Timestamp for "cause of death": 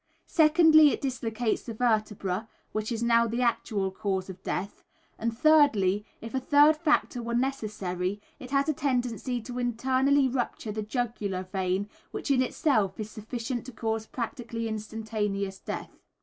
3.91-4.83